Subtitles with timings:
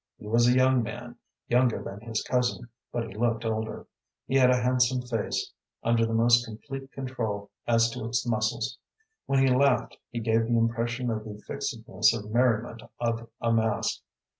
[0.17, 1.17] He was a young man,
[1.47, 3.85] younger than his cousin, but he looked older.
[4.25, 8.79] He had a handsome face, under the most complete control as to its muscles.
[9.27, 14.01] When he laughed he gave the impression of the fixedness of merriment of a mask.